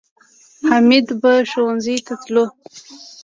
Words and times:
حمید 0.69 1.07
به 1.21 1.33
ښوونځي 1.49 1.97
ته 2.05 2.13
تلو 2.21 2.45